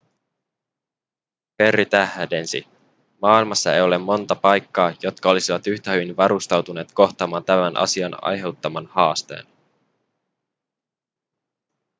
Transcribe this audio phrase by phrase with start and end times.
[1.57, 2.67] perry tähdensi
[3.21, 9.45] maailmassa ei ole monta paikkaa jotka olisivat yhtä hyvin varustautuneet kohtaamaan tämän asian aiheuttaman haasteen